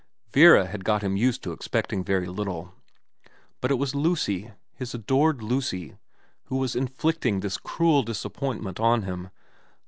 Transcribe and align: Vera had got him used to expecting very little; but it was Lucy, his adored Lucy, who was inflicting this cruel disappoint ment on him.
Vera 0.33 0.65
had 0.65 0.83
got 0.83 1.03
him 1.03 1.15
used 1.15 1.43
to 1.43 1.51
expecting 1.51 2.03
very 2.03 2.25
little; 2.25 2.73
but 3.61 3.69
it 3.69 3.75
was 3.77 3.93
Lucy, 3.93 4.49
his 4.73 4.95
adored 4.95 5.43
Lucy, 5.43 5.95
who 6.45 6.55
was 6.55 6.75
inflicting 6.75 7.41
this 7.41 7.59
cruel 7.59 8.01
disappoint 8.01 8.63
ment 8.63 8.79
on 8.79 9.03
him. 9.03 9.29